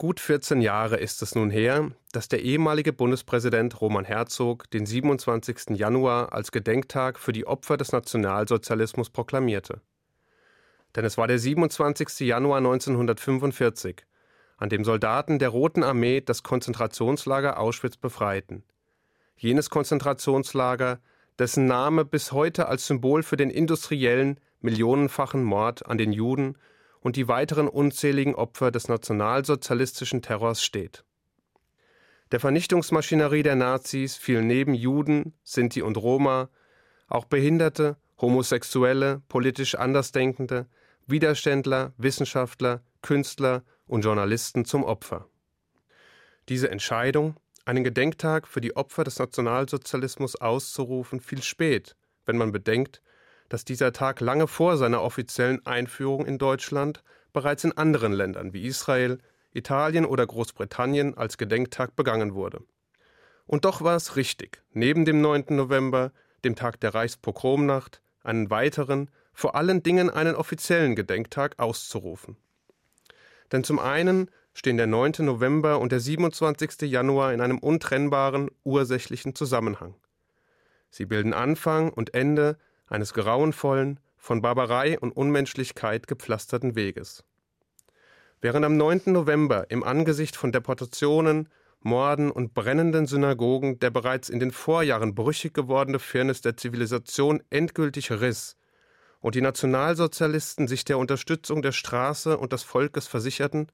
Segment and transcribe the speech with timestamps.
[0.00, 5.70] Gut 14 Jahre ist es nun her, dass der ehemalige Bundespräsident Roman Herzog den 27.
[5.70, 9.80] Januar als Gedenktag für die Opfer des Nationalsozialismus proklamierte.
[10.94, 12.20] Denn es war der 27.
[12.20, 14.06] Januar 1945,
[14.56, 18.62] an dem Soldaten der Roten Armee das Konzentrationslager Auschwitz befreiten.
[19.36, 21.00] Jenes Konzentrationslager,
[21.40, 26.56] dessen Name bis heute als Symbol für den industriellen, millionenfachen Mord an den Juden
[27.00, 31.04] und die weiteren unzähligen Opfer des nationalsozialistischen Terrors steht.
[32.32, 36.50] Der Vernichtungsmaschinerie der Nazis fielen neben Juden, Sinti und Roma
[37.08, 40.66] auch Behinderte, Homosexuelle, politisch Andersdenkende,
[41.06, 45.26] Widerständler, Wissenschaftler, Künstler und Journalisten zum Opfer.
[46.48, 53.02] Diese Entscheidung, einen Gedenktag für die Opfer des Nationalsozialismus auszurufen, fiel spät, wenn man bedenkt,
[53.48, 57.02] dass dieser Tag lange vor seiner offiziellen Einführung in Deutschland
[57.32, 59.18] bereits in anderen Ländern wie Israel,
[59.52, 62.62] Italien oder Großbritannien als Gedenktag begangen wurde.
[63.46, 65.46] Und doch war es richtig, neben dem 9.
[65.50, 66.12] November,
[66.44, 72.36] dem Tag der Reichspogromnacht, einen weiteren, vor allen Dingen einen offiziellen Gedenktag auszurufen.
[73.52, 75.12] Denn zum einen stehen der 9.
[75.20, 76.82] November und der 27.
[76.82, 79.94] Januar in einem untrennbaren, ursächlichen Zusammenhang.
[80.90, 87.24] Sie bilden Anfang und Ende eines grauenvollen, von Barbarei und Unmenschlichkeit gepflasterten Weges.
[88.40, 89.02] Während am 9.
[89.06, 91.48] November im Angesicht von Deportationen,
[91.80, 98.10] Morden und brennenden Synagogen der bereits in den Vorjahren brüchig gewordene Firnis der Zivilisation endgültig
[98.10, 98.56] riss
[99.20, 103.68] und die Nationalsozialisten sich der Unterstützung der Straße und des Volkes versicherten,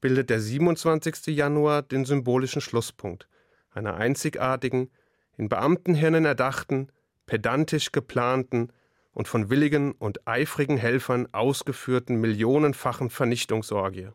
[0.00, 1.26] bildet der 27.
[1.28, 3.28] Januar den symbolischen Schlusspunkt
[3.76, 4.90] einer einzigartigen,
[5.36, 6.88] in Beamtenhirnen erdachten,
[7.26, 8.72] pedantisch geplanten
[9.12, 14.08] und von willigen und eifrigen Helfern ausgeführten millionenfachen Vernichtungsorgie.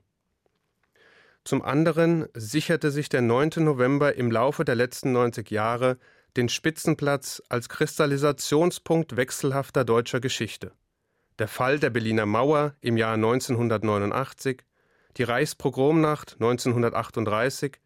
[1.44, 3.52] Zum anderen sicherte sich der 9.
[3.58, 5.98] November im Laufe der letzten 90 Jahre
[6.38, 10.72] den Spitzenplatz als Kristallisationspunkt wechselhafter deutscher Geschichte.
[11.40, 14.62] Der Fall der Berliner Mauer im Jahr 1989,
[15.18, 17.78] die Reichspogromnacht 1938,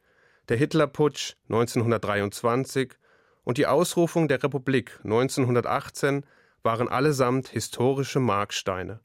[0.50, 2.94] der Hitlerputsch 1923
[3.46, 6.26] und die Ausrufung der Republik 1918
[6.64, 9.00] waren allesamt historische Marksteine.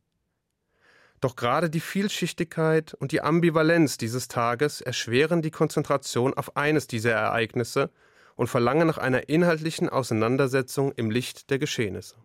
[1.20, 7.12] Doch gerade die Vielschichtigkeit und die Ambivalenz dieses Tages erschweren die Konzentration auf eines dieser
[7.12, 7.90] Ereignisse
[8.36, 12.16] und verlangen nach einer inhaltlichen Auseinandersetzung im Licht der Geschehnisse.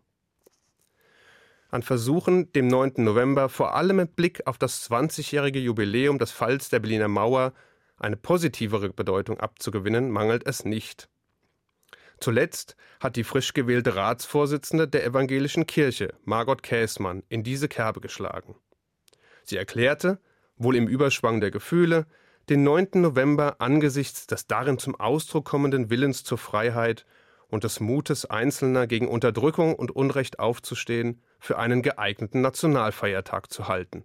[1.69, 2.93] An Versuchen, dem 9.
[3.03, 7.51] November vor allem mit Blick auf das 20-jährige Jubiläum des Falls der Berliner Mauer
[7.97, 11.09] eine positivere Bedeutung abzugewinnen, mangelt es nicht.
[12.25, 18.55] Zuletzt hat die frisch gewählte Ratsvorsitzende der evangelischen Kirche, Margot Käßmann, in diese Kerbe geschlagen.
[19.43, 20.19] Sie erklärte,
[20.57, 22.07] wohl im Überschwang der Gefühle,
[22.49, 22.87] den 9.
[22.95, 27.05] November angesichts des darin zum Ausdruck kommenden Willens zur Freiheit
[27.47, 34.03] und des Mutes Einzelner gegen Unterdrückung und Unrecht aufzustehen, für einen geeigneten Nationalfeiertag zu halten.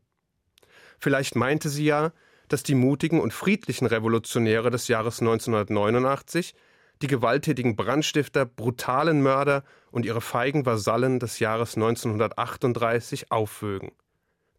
[0.98, 2.12] Vielleicht meinte sie ja,
[2.48, 6.54] dass die mutigen und friedlichen Revolutionäre des Jahres 1989
[7.02, 13.92] die gewalttätigen Brandstifter, brutalen Mörder und ihre feigen Vasallen des Jahres 1938 aufwögen.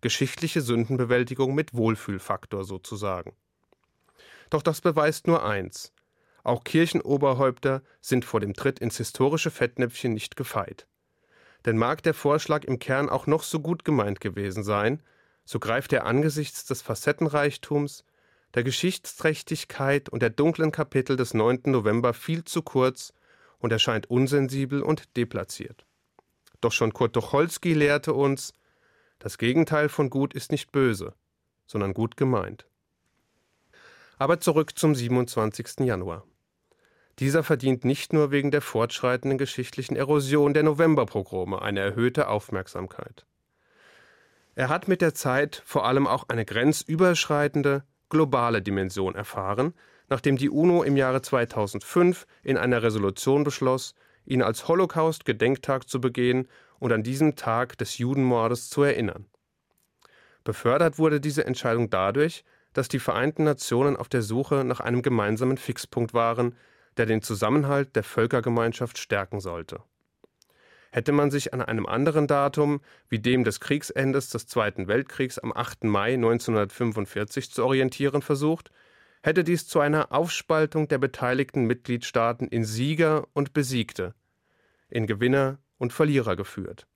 [0.02, 3.34] Geschichtliche Sündenbewältigung mit Wohlfühlfaktor sozusagen.
[4.50, 5.94] Doch das beweist nur eins.
[6.44, 10.88] Auch Kirchenoberhäupter sind vor dem Tritt ins historische Fettnäpfchen nicht gefeit.
[11.66, 15.03] Denn mag der Vorschlag im Kern auch noch so gut gemeint gewesen sein,
[15.46, 18.03] so greift er angesichts des Facettenreichtums,
[18.56, 21.62] der Geschichtsträchtigkeit und der dunklen Kapitel des 9.
[21.66, 23.13] November viel zu kurz
[23.59, 25.85] und erscheint unsensibel und deplatziert.
[26.59, 28.53] Doch schon Kurt Tucholsky lehrte uns,
[29.19, 31.13] das Gegenteil von gut ist nicht böse,
[31.66, 32.66] sondern gut gemeint.
[34.17, 35.81] Aber zurück zum 27.
[35.81, 36.25] Januar.
[37.19, 43.25] Dieser verdient nicht nur wegen der fortschreitenden geschichtlichen Erosion der Novemberpogrome eine erhöhte Aufmerksamkeit.
[44.56, 49.74] Er hat mit der Zeit vor allem auch eine grenzüberschreitende, globale Dimension erfahren,
[50.09, 53.95] nachdem die UNO im Jahre 2005 in einer Resolution beschloss,
[54.25, 56.47] ihn als Holocaust-Gedenktag zu begehen
[56.77, 59.25] und an diesem Tag des Judenmordes zu erinnern.
[60.44, 62.44] Befördert wurde diese Entscheidung dadurch,
[62.74, 66.56] dass die Vereinten Nationen auf der Suche nach einem gemeinsamen Fixpunkt waren,
[66.97, 69.81] der den Zusammenhalt der Völkergemeinschaft stärken sollte.
[70.91, 75.53] Hätte man sich an einem anderen Datum wie dem des Kriegsendes des Zweiten Weltkriegs am
[75.53, 75.85] 8.
[75.85, 78.71] Mai 1945 zu orientieren versucht,
[79.23, 84.13] hätte dies zu einer Aufspaltung der beteiligten Mitgliedstaaten in Sieger und Besiegte,
[84.89, 86.88] in Gewinner und Verlierer geführt.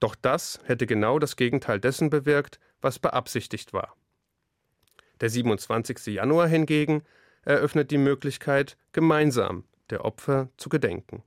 [0.00, 3.96] Doch das hätte genau das Gegenteil dessen bewirkt, was beabsichtigt war.
[5.20, 6.06] Der 27.
[6.14, 7.02] Januar hingegen
[7.42, 11.22] eröffnet die Möglichkeit, gemeinsam der Opfer zu gedenken.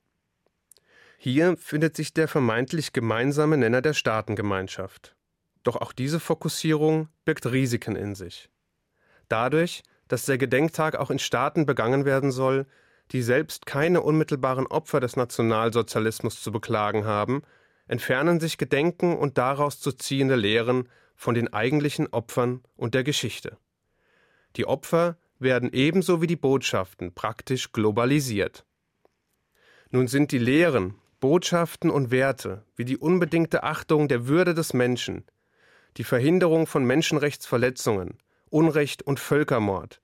[1.23, 5.15] Hier findet sich der vermeintlich gemeinsame Nenner der Staatengemeinschaft.
[5.62, 8.50] Doch auch diese Fokussierung birgt Risiken in sich.
[9.27, 12.65] Dadurch, dass der Gedenktag auch in Staaten begangen werden soll,
[13.12, 17.44] die selbst keine unmittelbaren Opfer des Nationalsozialismus zu beklagen haben,
[17.88, 23.59] entfernen sich Gedenken und daraus zu ziehende Lehren von den eigentlichen Opfern und der Geschichte.
[24.56, 28.65] Die Opfer werden ebenso wie die Botschaften praktisch globalisiert.
[29.91, 35.23] Nun sind die Lehren, Botschaften und Werte wie die unbedingte Achtung der Würde des Menschen,
[35.97, 38.18] die Verhinderung von Menschenrechtsverletzungen,
[38.50, 40.01] Unrecht und Völkermord,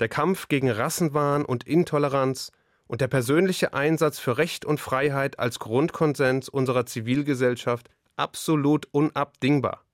[0.00, 2.50] der Kampf gegen Rassenwahn und Intoleranz
[2.86, 9.84] und der persönliche Einsatz für Recht und Freiheit als Grundkonsens unserer Zivilgesellschaft absolut unabdingbar.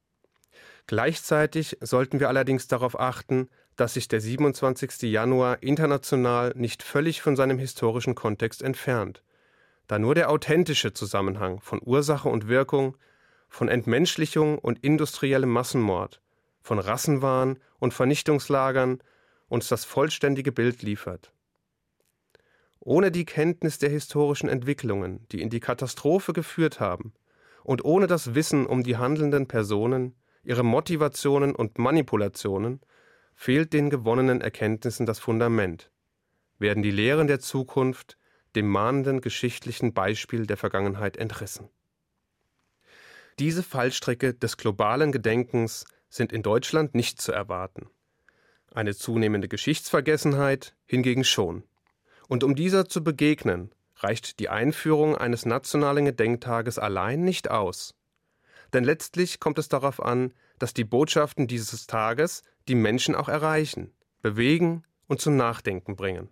[0.86, 5.02] Gleichzeitig sollten wir allerdings darauf achten, dass sich der 27.
[5.02, 9.24] Januar international nicht völlig von seinem historischen Kontext entfernt,
[9.90, 12.96] da nur der authentische Zusammenhang von Ursache und Wirkung,
[13.48, 16.22] von Entmenschlichung und industriellem Massenmord,
[16.60, 19.02] von Rassenwahn und Vernichtungslagern
[19.48, 21.32] uns das vollständige Bild liefert.
[22.78, 27.12] Ohne die Kenntnis der historischen Entwicklungen, die in die Katastrophe geführt haben,
[27.64, 30.14] und ohne das Wissen um die handelnden Personen,
[30.44, 32.80] ihre Motivationen und Manipulationen,
[33.34, 35.90] fehlt den gewonnenen Erkenntnissen das Fundament,
[36.60, 38.19] werden die Lehren der Zukunft
[38.56, 41.68] dem mahnenden geschichtlichen Beispiel der Vergangenheit entrissen.
[43.38, 47.88] Diese Fallstrecke des globalen Gedenkens sind in Deutschland nicht zu erwarten.
[48.72, 51.64] Eine zunehmende Geschichtsvergessenheit hingegen schon.
[52.28, 57.94] Und um dieser zu begegnen, reicht die Einführung eines nationalen Gedenktages allein nicht aus.
[58.72, 63.92] Denn letztlich kommt es darauf an, dass die Botschaften dieses Tages die Menschen auch erreichen,
[64.22, 66.28] bewegen und zum Nachdenken bringen.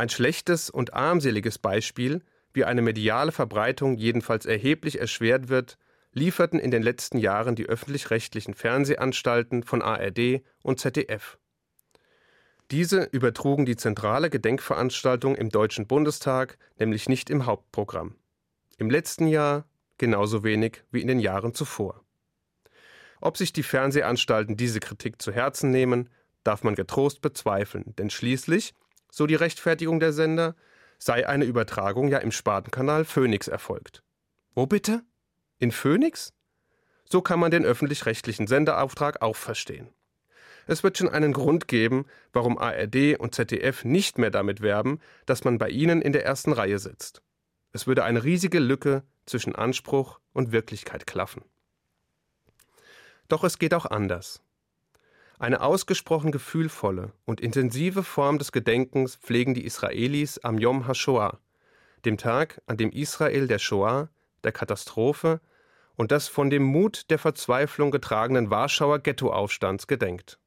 [0.00, 2.22] Ein schlechtes und armseliges Beispiel,
[2.54, 5.76] wie eine mediale Verbreitung jedenfalls erheblich erschwert wird,
[6.14, 11.36] lieferten in den letzten Jahren die öffentlich-rechtlichen Fernsehanstalten von ARD und ZDF.
[12.70, 18.16] Diese übertrugen die zentrale Gedenkveranstaltung im Deutschen Bundestag nämlich nicht im Hauptprogramm.
[18.78, 19.66] Im letzten Jahr
[19.98, 22.02] genauso wenig wie in den Jahren zuvor.
[23.20, 26.08] Ob sich die Fernsehanstalten diese Kritik zu Herzen nehmen,
[26.42, 28.72] darf man getrost bezweifeln, denn schließlich,
[29.10, 30.54] so die Rechtfertigung der Sender,
[30.98, 34.02] sei eine Übertragung ja im Spartenkanal Phoenix erfolgt.
[34.54, 35.02] Wo bitte?
[35.58, 36.32] In Phoenix?
[37.04, 39.88] So kann man den öffentlich-rechtlichen Senderauftrag auch verstehen.
[40.66, 45.42] Es wird schon einen Grund geben, warum ARD und ZDF nicht mehr damit werben, dass
[45.42, 47.22] man bei ihnen in der ersten Reihe sitzt.
[47.72, 51.42] Es würde eine riesige Lücke zwischen Anspruch und Wirklichkeit klaffen.
[53.28, 54.42] Doch es geht auch anders.
[55.40, 61.40] Eine ausgesprochen gefühlvolle und intensive Form des Gedenkens pflegen die Israelis am Yom HaShoah,
[62.04, 64.10] dem Tag, an dem Israel der Shoah,
[64.44, 65.40] der Katastrophe
[65.96, 70.38] und des von dem Mut der Verzweiflung getragenen Warschauer Ghettoaufstands gedenkt.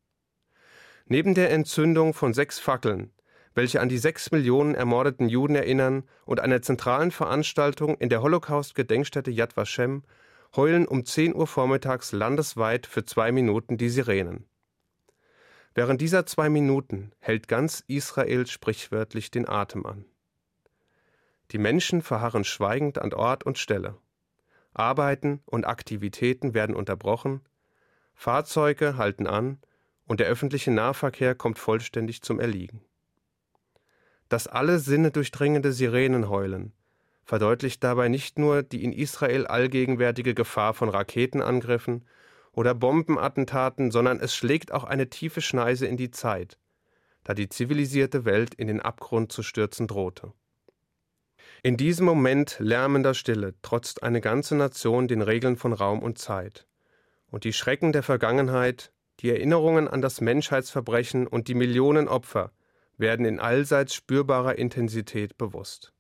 [1.08, 3.12] Neben der Entzündung von sechs Fackeln,
[3.56, 9.32] welche an die sechs Millionen ermordeten Juden erinnern, und einer zentralen Veranstaltung in der Holocaust-Gedenkstätte
[9.32, 10.04] Yad Vashem
[10.56, 14.46] heulen um 10 Uhr vormittags landesweit für zwei Minuten die Sirenen.
[15.76, 20.06] Während dieser zwei Minuten hält ganz Israel sprichwörtlich den Atem an.
[21.52, 23.98] Die Menschen verharren schweigend an Ort und Stelle.
[24.74, 27.42] Arbeiten und Aktivitäten werden unterbrochen,
[28.14, 29.60] Fahrzeuge halten an
[30.06, 32.82] und der öffentliche Nahverkehr kommt vollständig zum Erliegen.
[34.30, 36.74] Das alle Sinne durchdringende Sirenenheulen
[37.24, 42.06] verdeutlicht dabei nicht nur die in Israel allgegenwärtige Gefahr von Raketenangriffen
[42.54, 46.58] oder Bombenattentaten, sondern es schlägt auch eine tiefe Schneise in die Zeit,
[47.24, 50.34] da die zivilisierte Welt in den Abgrund zu stürzen drohte.
[51.64, 56.68] In diesem Moment lärmender Stille trotzt eine ganze Nation den Regeln von Raum und Zeit.
[57.32, 58.92] Und die Schrecken der Vergangenheit,
[59.22, 62.52] die Erinnerungen an das Menschheitsverbrechen und die Millionen Opfer
[62.98, 65.94] werden in allseits spürbarer Intensität bewusst.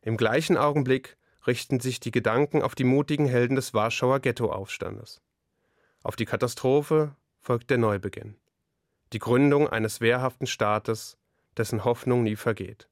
[0.00, 1.16] Im gleichen Augenblick
[1.46, 5.20] richten sich die Gedanken auf die mutigen Helden des Warschauer Ghettoaufstandes.
[6.02, 8.36] Auf die Katastrophe folgt der Neubeginn.
[9.12, 11.18] Die Gründung eines wehrhaften Staates,
[11.56, 12.88] dessen Hoffnung nie vergeht.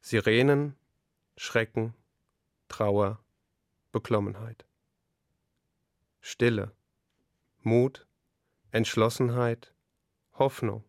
[0.00, 0.76] Sirenen,
[1.36, 1.94] Schrecken,
[2.68, 3.18] Trauer,
[3.92, 4.64] Beklommenheit.
[6.20, 6.72] Stille,
[7.62, 8.06] Mut,
[8.70, 9.72] Entschlossenheit,
[10.34, 10.84] Hoffnung.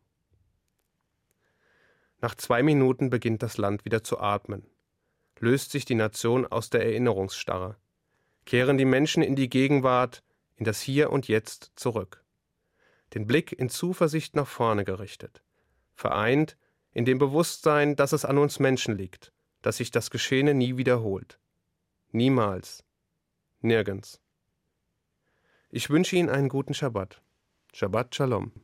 [2.19, 4.71] Nach zwei Minuten beginnt das Land wieder zu atmen
[5.41, 6.85] löst sich die Nation aus der
[13.13, 15.43] den Blick in Zuversicht nach vorne gerichtet,
[15.93, 16.57] vereint
[16.93, 21.39] in dem Bewusstsein, dass es an uns Menschen liegt, dass sich das Geschehene nie wiederholt.
[22.11, 22.83] Niemals.
[23.61, 24.19] Nirgends.
[25.69, 27.21] Ich wünsche Ihnen einen guten Schabbat.
[27.73, 28.51] Shabbat Shalom.